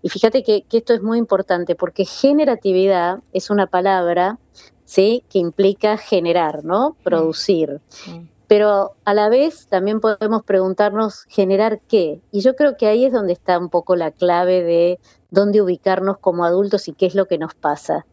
y 0.01 0.10
fíjate 0.10 0.44
que, 0.44 0.63
que 0.63 0.77
esto 0.77 0.94
es 0.94 1.01
muy 1.01 1.18
importante, 1.18 1.75
porque 1.75 2.06
generatividad 2.06 3.20
es 3.34 3.50
una 3.50 3.68
palabra 3.68 4.38
¿sí? 4.86 5.24
que 5.29 5.39
implica 5.39 5.98
generar, 5.98 6.63
¿no? 6.63 6.91
Mm. 6.91 7.03
Producir. 7.03 7.82
Mm. 8.08 8.27
Pero 8.48 8.94
a 9.06 9.13
la 9.13 9.29
vez 9.29 9.68
también 9.68 10.00
podemos 10.00 10.44
preguntarnos 10.44 11.25
generar 11.25 11.79
qué. 11.88 12.20
Y 12.32 12.41
yo 12.41 12.56
creo 12.56 12.77
que 12.77 12.88
ahí 12.88 13.06
es 13.06 13.13
donde 13.13 13.34
está 13.34 13.60
un 13.60 13.70
poco 13.70 13.96
la 13.96 14.10
clave 14.10 14.63
de 14.63 15.00
dónde 15.29 15.62
ubicarnos 15.62 16.18
como 16.18 16.44
adultos 16.44 16.88
y 16.88 16.94
qué 16.94 17.06
es 17.06 17.13
lo 17.13 17.27
que 17.27 17.38
nos 17.38 17.53
pasa. 17.53 18.08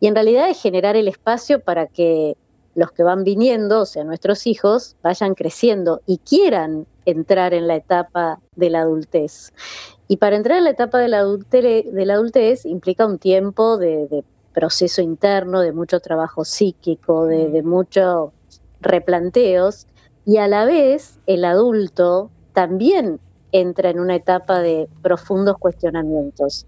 Y 0.00 0.06
en 0.06 0.14
realidad 0.14 0.48
es 0.48 0.62
generar 0.62 0.96
el 0.96 1.08
espacio 1.08 1.60
para 1.60 1.86
que 1.88 2.38
los 2.74 2.90
que 2.92 3.02
van 3.02 3.22
viniendo, 3.22 3.82
o 3.82 3.86
sea, 3.86 4.02
nuestros 4.02 4.46
hijos, 4.46 4.96
vayan 5.02 5.34
creciendo 5.34 6.00
y 6.06 6.16
quieran 6.18 6.86
entrar 7.04 7.52
en 7.52 7.66
la 7.66 7.76
etapa 7.76 8.40
de 8.56 8.70
la 8.70 8.80
adultez. 8.80 9.52
Y 10.12 10.18
para 10.18 10.36
entrar 10.36 10.58
en 10.58 10.64
la 10.64 10.70
etapa 10.70 10.98
de 10.98 11.08
la 11.08 11.20
adultez, 11.20 11.90
de 11.90 12.04
la 12.04 12.12
adultez 12.12 12.66
implica 12.66 13.06
un 13.06 13.18
tiempo 13.18 13.78
de, 13.78 14.22
proceso 14.52 15.00
interno, 15.00 15.60
de 15.60 15.72
mucho 15.72 16.00
trabajo 16.00 16.44
psíquico, 16.44 17.24
de, 17.24 17.48
de 17.48 17.62
muchos 17.62 18.30
replanteos, 18.82 19.86
y 20.26 20.36
a 20.36 20.48
la 20.48 20.66
vez 20.66 21.18
el 21.24 21.46
adulto 21.46 22.30
también 22.52 23.20
entra 23.52 23.88
en 23.88 24.00
una 24.00 24.14
etapa 24.16 24.60
de 24.60 24.86
profundos 25.00 25.56
cuestionamientos. 25.56 26.66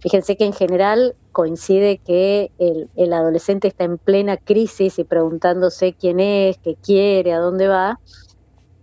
Fíjense 0.00 0.36
que 0.36 0.46
en 0.46 0.52
general 0.52 1.14
coincide 1.30 1.98
que 1.98 2.50
el, 2.58 3.12
adolescente 3.12 3.68
está 3.68 3.84
en 3.84 3.98
plena 3.98 4.36
crisis 4.36 4.98
y 4.98 5.04
preguntándose 5.04 5.92
quién 5.92 6.18
es, 6.18 6.58
qué 6.58 6.74
quiere, 6.74 7.34
a 7.34 7.38
dónde 7.38 7.68
va, 7.68 8.00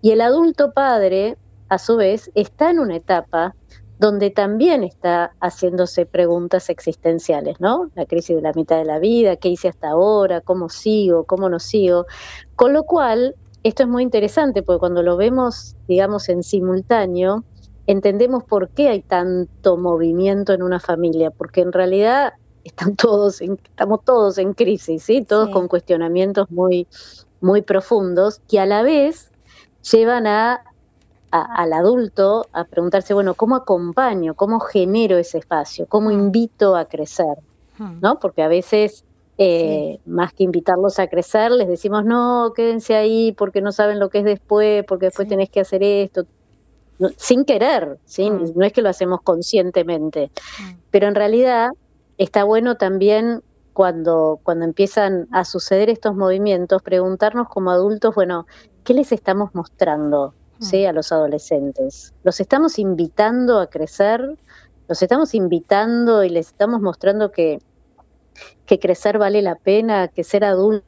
y 0.02 0.12
el 0.12 0.22
adulto 0.22 0.72
padre, 0.72 1.36
a 1.68 1.78
su 1.78 1.98
vez, 1.98 2.32
está 2.36 2.70
en 2.70 2.80
una 2.80 2.96
etapa 2.96 3.54
donde 4.00 4.30
también 4.30 4.84
está 4.84 5.34
haciéndose 5.42 6.06
preguntas 6.06 6.70
existenciales, 6.70 7.60
¿no? 7.60 7.90
La 7.96 8.06
crisis 8.06 8.36
de 8.36 8.42
la 8.42 8.54
mitad 8.54 8.78
de 8.78 8.86
la 8.86 9.00
vida, 9.00 9.38
qué 9.38 9.50
hice 9.50 9.70
hasta 9.70 9.90
ahora, 9.90 10.42
cómo 10.42 10.70
sigo, 10.70 11.24
cómo 11.24 11.50
no 11.50 11.60
sigo. 11.60 12.06
Con 12.56 12.74
lo 12.74 12.84
cual, 12.84 13.36
esto 13.64 13.84
es 13.84 13.90
muy 13.90 14.04
interesante 14.04 14.62
porque 14.62 14.80
cuando 14.80 15.02
lo 15.02 15.18
vemos, 15.18 15.76
digamos, 15.88 16.30
en 16.30 16.44
simultáneo, 16.44 17.44
entendemos 17.88 18.44
por 18.44 18.70
qué 18.70 18.90
hay 18.90 19.02
tanto 19.02 19.78
movimiento 19.78 20.54
en 20.54 20.62
una 20.62 20.80
familia, 20.80 21.32
porque 21.32 21.62
en 21.62 21.72
realidad 21.72 22.34
están 22.64 22.96
todos 22.96 23.42
estamos 23.42 24.04
todos 24.04 24.38
en 24.38 24.54
crisis, 24.54 25.04
¿sí? 25.04 25.24
Todos 25.24 25.50
con 25.50 25.68
cuestionamientos 25.68 26.52
muy, 26.52 26.88
muy 27.42 27.62
profundos 27.62 28.42
que 28.48 28.60
a 28.60 28.66
la 28.66 28.84
vez 28.84 29.32
llevan 29.90 30.28
a, 30.28 30.62
al 31.32 31.74
adulto 31.74 32.48
a 32.54 32.64
preguntarse, 32.64 33.14
bueno, 33.14 33.34
¿cómo 33.34 33.56
acompaño? 33.56 34.34
¿Cómo 34.34 34.60
genero 34.60 35.18
ese 35.18 35.40
espacio? 35.40 35.86
¿Cómo 35.88 36.10
hmm. 36.10 36.14
invito 36.14 36.76
a 36.76 36.86
crecer? 36.86 37.38
Hmm. 37.78 38.00
¿No? 38.02 38.20
Porque 38.20 38.42
a 38.42 38.48
veces 38.48 39.04
eh, 39.38 40.00
más 40.06 40.34
que 40.34 40.44
invitarlos 40.44 40.98
a 41.00 41.08
crecer, 41.08 41.52
les 41.52 41.68
decimos, 41.68 42.06
no, 42.06 42.54
quédense 42.56 42.96
ahí 42.96 43.34
porque 43.38 43.62
no 43.62 43.72
saben 43.72 44.00
lo 44.00 44.10
que 44.10 44.20
es 44.20 44.26
después, 44.26 44.84
porque 44.86 45.08
después 45.08 45.28
tenés 45.28 45.50
que 45.50 45.60
hacer 45.60 45.84
esto, 45.84 46.26
sin 47.18 47.46
querer, 47.46 48.00
¿sí? 48.06 48.32
Mm. 48.32 48.54
no 48.56 48.66
es 48.66 48.74
que 48.74 48.82
lo 48.82 48.90
hacemos 48.90 49.22
conscientemente, 49.22 50.32
mm. 50.60 50.78
pero 50.90 51.08
en 51.08 51.14
realidad 51.14 51.70
está 52.18 52.46
bueno 52.46 52.78
también 52.78 53.44
cuando, 53.74 54.40
cuando 54.42 54.66
empiezan 54.66 55.28
a 55.32 55.46
suceder 55.46 55.92
estos 55.92 56.16
movimientos, 56.16 56.82
preguntarnos 56.82 57.48
como 57.48 57.70
adultos, 57.70 58.16
bueno, 58.16 58.48
¿qué 58.84 58.96
les 58.96 59.12
estamos 59.12 59.54
mostrando 59.54 60.34
¿sí? 60.60 60.84
Mm. 60.86 60.90
a 60.90 60.94
los 60.94 61.12
adolescentes? 61.12 62.14
¿Los 62.24 62.40
estamos 62.40 62.80
invitando 62.80 63.60
a 63.60 63.68
crecer? 63.68 64.38
¿Los 64.88 65.02
estamos 65.02 65.34
invitando 65.34 66.24
y 66.24 66.30
les 66.30 66.48
estamos 66.48 66.82
mostrando 66.82 67.32
que 67.32 67.60
que 68.66 68.80
crecer 68.80 69.18
vale 69.18 69.42
la 69.42 69.56
pena, 69.56 70.08
que 70.08 70.24
ser 70.24 70.44
adulto 70.44 70.84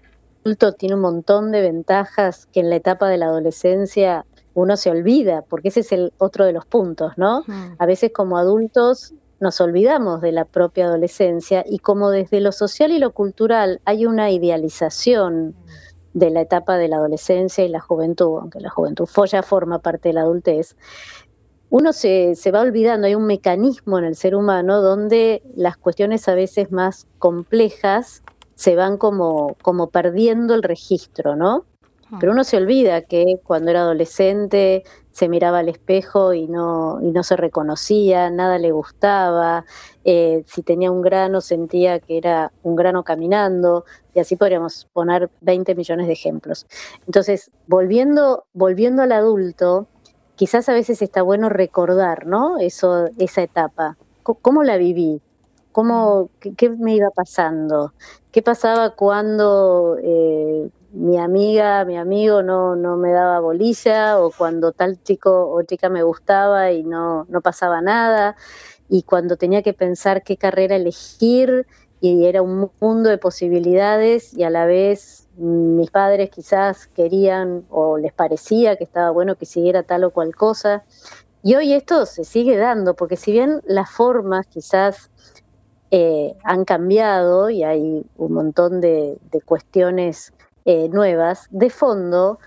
tiene 0.78 0.96
un 0.96 1.02
montón 1.02 1.52
de 1.52 1.62
ventajas 1.62 2.48
que 2.48 2.60
en 2.60 2.70
la 2.70 2.76
etapa 2.76 3.10
de 3.10 3.18
la 3.18 3.28
adolescencia 3.28 4.26
uno 4.54 4.78
se 4.78 4.90
olvida, 4.90 5.44
porque 5.44 5.70
ese 5.70 5.82
es 5.82 5.92
el 5.92 6.14
otro 6.18 6.46
de 6.46 6.54
los 6.54 6.66
puntos, 6.66 7.14
¿no? 7.18 7.44
A 7.78 7.86
veces 7.86 8.12
como 8.14 8.38
adultos 8.38 9.14
nos 9.40 9.62
olvidamos 9.62 10.22
de 10.22 10.34
la 10.34 10.44
propia 10.44 10.86
adolescencia 10.86 11.64
y 11.66 11.80
como 11.80 12.10
desde 12.10 12.42
lo 12.42 12.52
social 12.52 12.92
y 12.92 13.00
lo 13.00 13.12
cultural 13.12 13.80
hay 13.86 14.06
una 14.06 14.32
idealización 14.32 15.56
de 16.14 16.30
la 16.30 16.42
etapa 16.42 16.78
de 16.78 16.88
la 16.88 16.98
adolescencia 16.98 17.64
y 17.64 17.70
la 17.70 17.80
juventud, 17.80 18.40
aunque 18.40 18.60
la 18.60 18.70
juventud 18.70 19.08
ya 19.32 19.44
forma 19.44 19.80
parte 19.80 20.10
de 20.10 20.14
la 20.14 20.22
adultez, 20.22 20.76
uno 21.70 21.94
se, 21.94 22.36
se, 22.36 22.52
va 22.52 22.62
olvidando, 22.62 23.06
hay 23.06 23.16
un 23.16 23.28
mecanismo 23.28 24.00
en 24.00 24.06
el 24.06 24.16
ser 24.16 24.36
humano 24.36 24.82
donde 24.82 25.44
las 25.56 25.78
cuestiones 25.78 26.28
a 26.28 26.34
veces 26.34 26.72
más 26.72 27.06
complejas 27.20 28.24
se 28.56 28.76
van 28.76 28.98
como, 28.98 29.56
como 29.62 29.90
perdiendo 29.90 30.56
el 30.56 30.64
registro, 30.64 31.36
¿no? 31.36 31.66
Pero 32.20 32.32
uno 32.32 32.44
se 32.44 32.58
olvida 32.58 33.02
que 33.02 33.40
cuando 33.44 33.70
era 33.70 33.82
adolescente 33.82 34.84
se 35.12 35.30
miraba 35.30 35.60
al 35.60 35.70
espejo 35.70 36.34
y 36.34 36.48
no, 36.48 37.00
y 37.02 37.12
no 37.12 37.24
se 37.24 37.36
reconocía, 37.36 38.30
nada 38.30 38.58
le 38.58 38.72
gustaba, 38.72 39.66
eh, 40.06 40.44
si 40.48 40.64
tenía 40.64 40.92
un 40.92 41.02
grano 41.02 41.42
sentía 41.42 42.00
que 42.00 42.18
era 42.18 42.52
un 42.64 42.76
grano 42.76 43.04
caminando, 43.04 43.86
y 44.14 44.20
así 44.20 44.36
podríamos 44.36 44.88
poner 44.94 45.30
20 45.42 45.76
millones 45.76 46.08
de 46.08 46.14
ejemplos. 46.14 46.66
Entonces, 47.06 47.52
volviendo, 47.68 48.46
volviendo 48.54 49.04
al 49.04 49.12
adulto, 49.12 49.88
quizás 50.36 50.70
a 50.70 50.74
veces 50.74 51.02
está 51.02 51.22
bueno 51.22 51.50
recordar, 51.50 52.26
¿no? 52.26 52.58
Eso, 52.60 53.08
esa 53.18 53.42
etapa. 53.42 53.98
¿Cómo, 54.24 54.64
la 54.64 54.78
viví? 54.78 55.22
¿Cómo, 55.72 56.30
qué, 56.40 56.70
me 56.70 56.96
iba 56.96 57.10
pasando? 57.10 57.94
¿Qué 58.32 58.42
pasaba 58.42 58.92
cuando 58.92 59.98
eh, 60.02 60.70
mi 60.92 61.18
amiga, 61.18 61.86
mi 61.86 61.98
amigo 61.98 62.42
no, 62.42 62.76
no 62.76 62.98
me 62.98 63.12
daba 63.12 63.40
bolilla 63.40 64.20
o 64.20 64.32
cuando 64.32 64.72
tal 64.72 65.02
chico 65.04 65.52
o 65.52 65.62
chica 65.64 65.90
me 65.90 66.04
gustaba 66.04 66.72
y 66.72 66.84
no, 66.84 67.26
no 67.30 67.42
pasaba 67.42 67.82
nada? 67.82 68.36
Y 68.88 69.04
cuando 69.04 69.38
tenía 69.38 69.62
que 69.62 69.74
pensar 69.74 70.24
qué 70.24 70.38
carrera 70.38 70.76
elegir 70.76 71.68
y 72.02 72.26
era 72.26 72.42
un 72.42 72.72
mundo 72.80 73.10
de 73.10 73.18
posibilidades 73.18 74.34
y 74.34 74.44
a 74.44 74.50
la 74.50 74.66
vez 74.66 75.28
mis 75.38 75.92
padres 75.92 76.30
quizás 76.30 76.88
querían 76.88 77.66
o 77.70 77.98
les 77.98 78.14
parecía 78.14 78.78
que 78.78 78.84
estaba 78.84 79.12
bueno 79.12 79.36
que 79.36 79.46
siguiera 79.46 79.84
tal 79.84 80.04
o 80.06 80.12
cual 80.12 80.36
cosa. 80.36 80.84
Y 81.44 81.56
hoy 81.56 81.74
esto 81.74 82.06
se 82.06 82.26
sigue 82.26 82.58
dando, 82.58 82.96
porque 82.96 83.16
si 83.16 83.32
bien 83.32 83.62
las 83.66 83.90
formas 83.90 84.48
quizás 84.48 85.10
eh, 85.92 86.36
han 86.44 86.66
cambiado 86.66 87.50
y 87.50 87.64
hay 87.64 88.06
un 88.18 88.34
montón 88.34 88.82
de, 88.82 89.18
cuestiones 89.46 90.34
eh, 90.72 90.88
nuevas, 90.88 91.48
de 91.50 91.72
fondo 91.72 92.38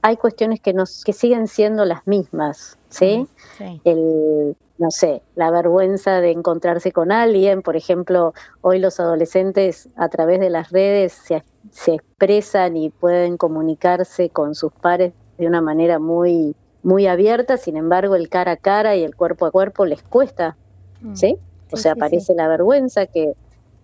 hay 0.00 0.16
cuestiones 0.16 0.60
que, 0.60 0.72
nos, 0.72 1.04
que 1.04 1.12
siguen 1.12 1.46
siendo 1.46 1.84
las 1.84 2.06
mismas, 2.06 2.78
¿sí? 2.88 3.28
sí. 3.58 3.82
El, 3.84 4.56
no 4.78 4.90
sé, 4.90 5.20
la 5.34 5.50
vergüenza 5.50 6.22
de 6.22 6.30
encontrarse 6.30 6.90
con 6.90 7.12
alguien, 7.12 7.60
por 7.60 7.76
ejemplo, 7.76 8.32
hoy 8.62 8.78
los 8.78 8.98
adolescentes 8.98 9.90
a 9.96 10.08
través 10.08 10.40
de 10.40 10.48
las 10.48 10.70
redes 10.70 11.12
se, 11.12 11.44
se 11.70 11.96
expresan 11.96 12.78
y 12.78 12.88
pueden 12.88 13.36
comunicarse 13.36 14.30
con 14.30 14.54
sus 14.54 14.72
pares 14.72 15.12
de 15.36 15.46
una 15.46 15.60
manera 15.60 15.98
muy 15.98 16.56
muy 16.82 17.06
abierta, 17.06 17.58
sin 17.58 17.76
embargo 17.76 18.14
el 18.14 18.30
cara 18.30 18.52
a 18.52 18.56
cara 18.56 18.96
y 18.96 19.04
el 19.04 19.14
cuerpo 19.14 19.44
a 19.44 19.50
cuerpo 19.50 19.84
les 19.84 20.02
cuesta, 20.02 20.56
mm. 21.02 21.14
¿sí? 21.14 21.36
O 21.70 21.76
sea, 21.76 21.92
aparece 21.92 22.34
la 22.34 22.48
vergüenza 22.48 23.04
que, 23.04 23.34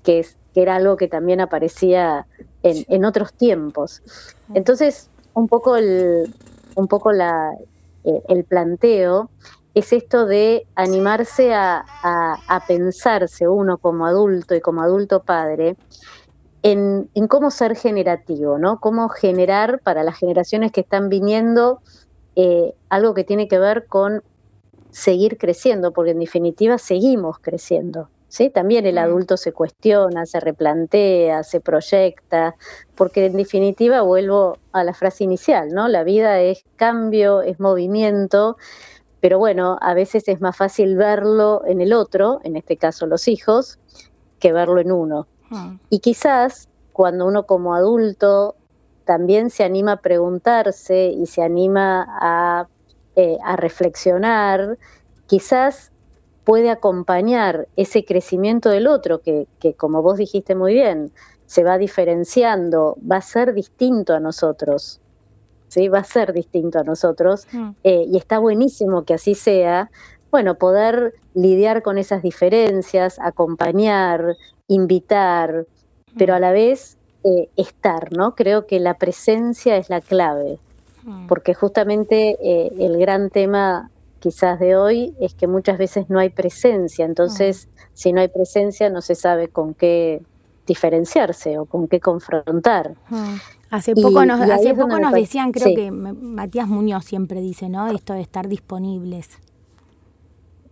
que, 0.03 0.21
es, 0.21 0.39
que 0.55 0.63
era 0.63 0.77
algo 0.77 0.97
que 0.97 1.09
también 1.09 1.41
aparecía 1.43 2.27
en, 2.63 2.85
en 2.89 3.05
otros 3.05 3.33
tiempos. 3.33 4.03
Entonces, 4.55 5.09
un 5.35 5.49
poco 5.49 5.77
el, 5.77 6.33
un 6.75 6.89
poco 6.89 7.13
la, 7.13 7.53
eh, 8.05 8.23
el 8.29 8.45
planteo 8.45 9.31
es 9.75 9.93
esto 9.93 10.27
de 10.27 10.67
animarse 10.75 11.55
a, 11.55 11.85
pensarse 12.67 13.47
uno 13.47 13.79
como 13.79 14.07
adulto 14.07 14.55
y 14.55 14.61
como 14.61 14.83
adulto 14.83 15.23
padre 15.23 15.77
en, 16.63 17.09
cómo 17.29 17.51
ser 17.51 17.77
generativo, 17.77 18.59
¿no? 18.59 18.81
Cómo 18.81 19.09
generar 19.09 19.81
para 19.81 20.03
las 20.03 20.19
generaciones 20.19 20.73
que 20.73 20.81
están 20.81 21.09
viniendo 21.09 21.81
eh, 22.37 22.75
algo 22.89 23.15
que 23.15 23.25
tiene 23.25 23.49
que 23.49 23.59
ver 23.59 23.87
con 23.87 24.23
seguir 24.91 25.39
creciendo, 25.39 25.93
porque 25.93 26.11
en 26.11 26.19
definitiva 26.19 26.77
seguimos 26.77 27.39
creciendo. 27.39 28.09
¿Sí? 28.31 28.49
También 28.49 28.87
el 28.87 28.97
adulto 28.97 29.37
se 29.37 29.53
cuestiona, 29.53 30.25
se 30.25 30.41
replantea, 30.41 31.43
se 31.43 31.61
proyecta, 31.61 32.55
porque 32.95 33.27
en 33.27 33.37
definitiva 33.37 34.01
vuelvo 34.01 34.57
a 34.73 34.83
la 34.83 34.95
frase 34.95 35.25
inicial, 35.25 35.69
¿no? 35.75 35.87
La 35.89 36.03
vida 36.03 36.41
es 36.41 36.65
cambio, 36.77 37.43
es 37.43 37.61
movimiento 37.61 38.57
pero 39.21 39.39
bueno, 39.39 39.77
a 39.81 39.95
veces 39.95 40.27
es 40.29 40.41
más 40.41 40.57
fácil 40.57 40.97
verlo 40.97 41.63
en 41.67 41.81
el 41.81 41.93
otro, 41.93 42.41
en 42.43 42.57
este 42.57 42.77
caso 42.77 43.07
los 43.07 43.29
hijos, 43.29 43.79
que 44.39 44.53
verlo 44.53 44.81
en 44.81 44.91
uno. 44.91 45.27
Hmm. 45.51 45.79
Y 45.91 45.99
quizás 45.99 46.69
cuando 46.93 47.27
uno 47.27 47.45
como 47.45 47.75
adulto 47.75 48.57
también 49.05 49.51
se 49.51 49.65
anima 49.65 49.93
a 49.93 49.97
preguntarse 50.01 51.09
y 51.09 51.27
se 51.27 51.43
anima 51.43 52.07
a, 52.09 52.69
eh, 53.17 53.37
a 53.45 53.57
reflexionar, 53.57 54.79
quizás 55.27 55.93
puede 56.45 56.71
acompañar 56.71 57.69
ese 57.77 58.05
crecimiento 58.05 58.71
del 58.71 58.87
otro, 58.87 59.21
que, 59.21 59.47
que 59.59 59.75
como 59.75 60.03
vos 60.03 60.17
dijiste 60.19 60.55
muy 60.55 60.75
bien, 60.75 61.13
se 61.47 61.65
va 61.65 61.79
diferenciando, 61.79 62.97
va 63.11 63.17
a 63.17 63.23
ser 63.23 63.55
distinto 63.55 64.15
a 64.15 64.21
nosotros. 64.21 65.01
¿sí? 65.71 65.89
va 65.89 66.01
a 66.01 66.05
ser 66.05 66.33
distinto 66.33 66.81
a 66.81 66.83
nosotros 66.83 67.47
mm. 67.53 67.71
eh, 67.85 68.05
y 68.09 68.17
está 68.17 68.41
buenísimo 68.41 69.05
que 69.05 69.15
así 69.15 69.37
sea 69.37 69.89
bueno, 70.31 70.57
poder 70.57 71.15
lidiar 71.35 71.83
con 71.83 71.99
esas 71.99 72.23
diferencias, 72.23 73.19
acompañar, 73.19 74.37
invitar, 74.69 75.67
pero 76.17 76.35
a 76.35 76.39
la 76.39 76.53
vez 76.53 76.97
eh, 77.25 77.49
estar, 77.57 78.13
¿no? 78.13 78.35
Creo 78.35 78.67
que 78.67 78.79
la 78.81 78.95
presencia 78.95 79.77
es 79.77 79.91
la 79.91 80.01
clave, 80.01 80.59
porque 81.27 81.55
justamente 81.55 82.37
eh, 82.43 82.73
el 82.79 82.99
gran 82.99 83.31
tema 83.31 83.91
quizás 84.21 84.61
de 84.61 84.77
hoy 84.77 85.15
es 85.19 85.35
que 85.35 85.47
muchas 85.47 85.79
veces 85.79 86.09
no 86.09 86.21
hay 86.21 86.29
presencia, 86.29 87.05
entonces 87.05 87.69
si 87.95 88.13
no 88.13 88.21
hay 88.21 88.29
presencia 88.29 88.89
no 88.91 89.01
se 89.01 89.15
sabe 89.15 89.49
con 89.49 89.75
qué 89.75 90.23
diferenciarse 90.67 91.59
o 91.59 91.65
con 91.65 91.89
qué 91.89 91.99
confrontar. 91.99 92.95
Hace 93.71 93.95
poco 93.95 94.25
nos, 94.25 94.41
hace 94.41 94.75
poco 94.75 94.99
nos 94.99 95.13
decían, 95.13 95.51
creo 95.53 95.75
que 95.75 95.91
Matías 95.91 96.69
Muñoz 96.69 97.05
siempre 97.05 97.41
dice, 97.41 97.69
¿no? 97.69 97.89
Esto 97.89 98.13
de 98.15 98.21
estar 98.21 98.47
disponibles. 98.47 99.29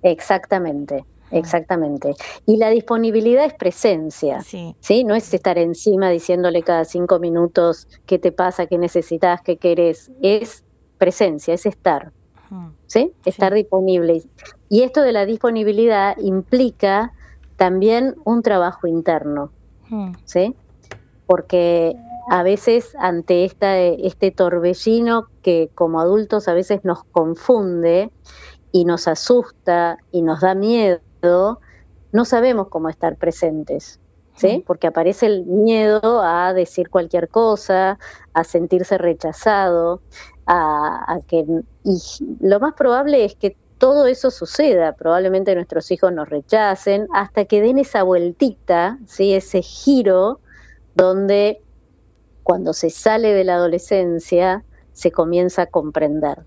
Exactamente, 0.02 1.05
exactamente. 1.31 2.14
Y 2.47 2.59
la 2.59 2.71
disponibilidad 2.71 3.45
es 3.47 3.55
presencia, 3.55 4.43
sí. 4.43 5.05
No 5.05 5.14
es 5.14 5.33
estar 5.33 5.59
encima 5.59 6.11
diciéndole 6.11 6.62
cada 6.62 6.85
cinco 6.85 7.19
minutos 7.19 7.88
qué 8.07 8.19
te 8.19 8.31
pasa, 8.31 8.67
qué 8.67 8.78
necesitas, 8.78 9.40
qué 9.43 9.57
querés. 9.57 10.12
Es 10.23 10.64
presencia, 10.99 11.55
es 11.55 11.67
estar, 11.67 12.12
¿sí? 12.87 13.12
Estar 13.25 13.55
disponible. 13.55 14.23
Y 14.69 14.83
esto 14.83 15.02
de 15.02 15.12
la 15.12 15.26
disponibilidad 15.26 16.17
implica 16.19 17.12
también 17.57 18.14
un 18.25 18.43
trabajo 18.43 18.87
interno, 18.87 19.50
¿sí? 20.25 20.55
Porque 21.26 21.97
a 22.31 22.43
veces 22.43 22.95
ante 22.99 23.45
esta, 23.45 23.78
este 23.78 24.31
torbellino 24.31 25.28
que 25.43 25.71
como 25.75 26.00
adultos 26.00 26.47
a 26.47 26.55
veces 26.55 26.85
nos 26.85 27.05
confunde 27.05 28.11
y 28.71 28.85
nos 28.85 29.09
asusta 29.09 29.99
y 30.12 30.23
nos 30.23 30.40
da 30.40 30.55
miedo, 30.55 31.61
no 32.12 32.25
sabemos 32.25 32.69
cómo 32.69 32.88
estar 32.88 33.17
presentes. 33.17 34.00
¿Sí? 34.37 34.62
Porque 34.64 34.87
aparece 34.87 35.26
el 35.26 35.47
miedo 35.47 36.23
a 36.23 36.55
decir 36.55 36.90
cualquier 36.90 37.28
cosa, 37.28 37.99
a 38.35 38.45
sentirse 38.45 38.97
rechazado, 38.97 40.00
a, 40.49 41.21
que 41.28 41.45
y 41.85 41.99
lo 42.40 42.59
más 42.59 42.75
probable 42.75 43.25
es 43.25 43.35
que 43.35 43.57
todo 43.76 44.07
eso 44.07 44.31
suceda, 44.31 44.95
probablemente 44.95 45.55
nuestros 45.55 45.90
hijos 45.90 46.12
nos 46.12 46.28
rechacen, 46.28 47.07
hasta 47.14 47.45
que 47.45 47.61
den 47.61 47.78
esa 47.78 48.02
vueltita, 48.02 48.99
¿sí? 49.07 49.35
ese 49.35 49.62
giro 49.62 50.40
donde 50.95 51.61
cuando 52.43 52.73
se 52.73 52.90
sale 52.90 53.35
de 53.35 53.45
la 53.45 53.55
adolescencia 53.55 54.64
se 54.93 55.12
comienza 55.12 55.62
a 55.62 55.67
comprender, 55.67 56.38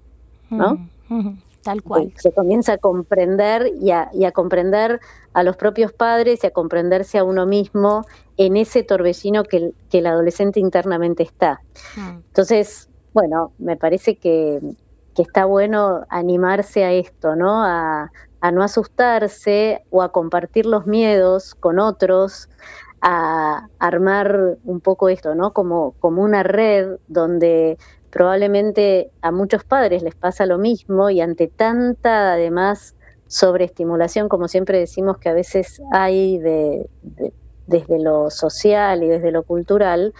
¿no? 0.49 0.89
Mm, 1.07 1.37
tal 1.61 1.83
cual. 1.83 2.11
Se 2.17 2.33
comienza 2.33 2.73
a 2.73 2.77
comprender 2.79 3.71
y 3.79 3.91
a, 3.91 4.31
comprender 4.33 4.99
a 5.33 5.43
los 5.43 5.55
propios 5.55 5.93
padres 5.93 6.43
y 6.43 6.47
a 6.47 6.51
comprenderse 6.51 7.17
a 7.17 7.23
uno 7.23 7.45
mismo 7.45 8.03
en 8.35 8.57
ese 8.57 8.83
torbellino 8.83 9.43
que 9.43 9.71
el, 9.91 10.05
adolescente 10.05 10.59
internamente 10.59 11.23
está. 11.23 11.61
Mm. 11.95 12.17
Entonces, 12.27 12.89
bueno, 13.13 13.53
me 13.57 13.77
parece 13.77 14.17
que, 14.17 14.59
está 15.17 15.45
bueno 15.45 16.03
animarse 16.09 16.83
a 16.83 16.91
esto, 16.93 17.35
¿no? 17.35 17.63
A, 17.63 18.11
a 18.39 18.51
no 18.51 18.63
asustarse 18.63 19.83
o 19.91 20.01
a 20.01 20.11
compartir 20.11 20.65
los 20.65 20.87
miedos 20.87 21.53
con 21.53 21.77
otros, 21.77 22.49
a 23.01 23.67
armar 23.77 24.57
un 24.63 24.79
poco 24.79 25.09
esto, 25.09 25.35
¿no? 25.35 25.53
Como, 25.53 25.93
como 25.99 26.23
una 26.23 26.41
red 26.41 26.97
donde 27.07 27.77
probablemente 28.09 29.11
a 29.21 29.31
muchos 29.31 29.63
padres 29.63 30.03
les 30.03 30.15
pasa 30.15 30.45
lo 30.45 30.57
mismo 30.57 31.09
y 31.09 31.21
ante 31.21 31.47
tanta, 31.47 32.33
además, 32.33 32.95
sobreestimulación, 33.27 34.27
como 34.27 34.47
siempre 34.47 34.77
decimos 34.77 35.17
que 35.17 35.29
a 35.29 35.33
veces 35.33 35.81
hay 35.91 36.37
de, 36.37 36.89
desde 37.67 37.99
lo 37.99 38.29
social 38.29 39.03
y 39.03 39.07
desde 39.07 39.31
lo 39.31 39.43
cultural, 39.43 40.13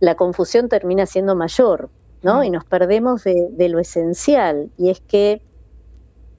la 0.00 0.16
confusión 0.16 0.68
termina 0.68 1.06
siendo 1.06 1.36
mayor, 1.36 1.88
¿no? 2.22 2.44
Y 2.44 2.50
nos 2.50 2.64
perdemos 2.64 3.24
de, 3.24 3.48
de 3.50 3.68
lo 3.68 3.78
esencial, 3.78 4.70
y 4.78 4.90
es 4.90 5.00
que 5.00 5.42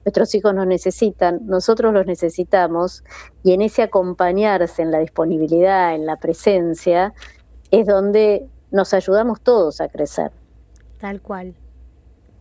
nuestros 0.04 0.34
hijos 0.34 0.54
nos 0.54 0.66
necesitan, 0.66 1.40
nosotros 1.46 1.92
los 1.94 2.06
necesitamos, 2.06 3.04
y 3.42 3.52
en 3.52 3.62
ese 3.62 3.82
acompañarse, 3.82 4.82
en 4.82 4.90
la 4.90 4.98
disponibilidad, 4.98 5.94
en 5.94 6.06
la 6.06 6.16
presencia, 6.16 7.14
es 7.70 7.86
donde 7.86 8.46
nos 8.70 8.92
ayudamos 8.92 9.40
todos 9.40 9.80
a 9.80 9.88
crecer. 9.88 10.30
Tal 10.98 11.20
cual, 11.20 11.54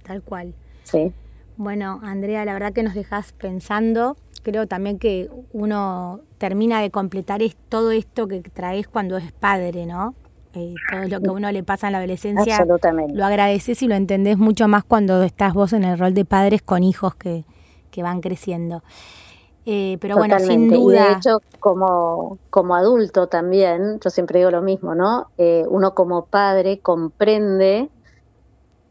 tal 0.03 0.21
cual. 0.21 0.53
Sí. 0.83 1.13
Bueno, 1.57 1.99
Andrea, 2.03 2.43
la 2.45 2.53
verdad 2.53 2.73
que 2.73 2.83
nos 2.83 2.95
dejas 2.95 3.31
pensando. 3.33 4.17
Creo 4.41 4.67
también 4.67 4.99
que 4.99 5.29
uno 5.53 6.21
termina 6.37 6.81
de 6.81 6.91
completar 6.91 7.41
todo 7.69 7.91
esto 7.91 8.27
que 8.27 8.41
traes 8.41 8.87
cuando 8.87 9.17
es 9.17 9.31
padre, 9.31 9.85
¿no? 9.85 10.15
Eh, 10.55 10.75
todo 10.89 11.07
lo 11.07 11.19
que 11.19 11.27
a 11.29 11.31
uno 11.31 11.51
le 11.51 11.63
pasa 11.63 11.87
en 11.87 11.93
la 11.93 11.99
adolescencia, 11.99 12.65
lo 13.13 13.25
agradeces 13.25 13.81
y 13.81 13.87
lo 13.87 13.95
entendés 13.95 14.37
mucho 14.37 14.67
más 14.67 14.83
cuando 14.83 15.23
estás 15.23 15.53
vos 15.53 15.73
en 15.73 15.83
el 15.83 15.97
rol 15.97 16.13
de 16.13 16.25
padres 16.25 16.61
con 16.61 16.83
hijos 16.83 17.15
que, 17.15 17.43
que 17.89 18.03
van 18.03 18.21
creciendo. 18.21 18.83
Eh, 19.65 19.97
pero 20.01 20.17
bueno, 20.17 20.39
sin 20.39 20.69
duda. 20.69 21.05
Y 21.05 21.09
de 21.09 21.13
hecho, 21.13 21.41
como, 21.59 22.37
como 22.49 22.75
adulto 22.75 23.27
también, 23.27 23.99
yo 24.03 24.09
siempre 24.09 24.39
digo 24.39 24.51
lo 24.51 24.61
mismo, 24.61 24.93
¿no? 24.93 25.27
Eh, 25.37 25.65
uno 25.69 25.93
como 25.93 26.25
padre 26.25 26.79
comprende 26.79 27.89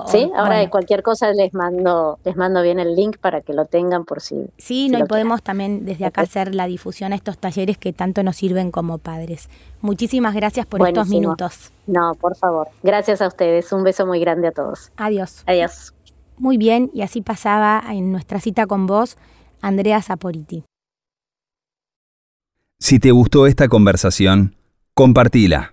sí, 0.07 0.31
ahora 0.35 0.57
de 0.57 0.69
cualquier 0.69 1.03
cosa 1.03 1.31
les 1.31 1.53
mando, 1.53 2.19
les 2.23 2.35
mando 2.35 2.61
bien 2.61 2.79
el 2.79 2.95
link 2.95 3.17
para 3.17 3.41
que 3.41 3.53
lo 3.53 3.65
tengan 3.65 4.05
por 4.05 4.21
si. 4.21 4.47
Sí, 4.57 4.89
no, 4.89 4.99
y 4.99 5.03
podemos 5.03 5.41
también 5.41 5.85
desde 5.85 6.05
acá 6.05 6.21
hacer 6.21 6.53
la 6.53 6.67
difusión 6.67 7.13
a 7.13 7.15
estos 7.15 7.37
talleres 7.37 7.77
que 7.77 7.93
tanto 7.93 8.23
nos 8.23 8.35
sirven 8.35 8.71
como 8.71 8.97
padres. 8.97 9.49
Muchísimas 9.81 10.33
gracias 10.35 10.65
por 10.65 10.87
estos 10.87 11.07
minutos. 11.07 11.71
No, 11.87 12.13
por 12.19 12.35
favor. 12.35 12.67
Gracias 12.81 13.21
a 13.21 13.27
ustedes. 13.27 13.71
Un 13.71 13.83
beso 13.83 14.05
muy 14.05 14.19
grande 14.19 14.47
a 14.47 14.51
todos. 14.51 14.91
Adiós. 14.97 15.43
Adiós. 15.45 15.93
Muy 16.37 16.57
bien, 16.57 16.89
y 16.93 17.01
así 17.01 17.21
pasaba 17.21 17.83
en 17.89 18.11
nuestra 18.11 18.39
cita 18.39 18.65
con 18.65 18.87
vos, 18.87 19.17
Andrea 19.61 20.01
Saporiti. 20.01 20.65
Si 22.79 22.99
te 22.99 23.11
gustó 23.11 23.47
esta 23.47 23.69
conversación, 23.69 24.55
compartila. 24.93 25.72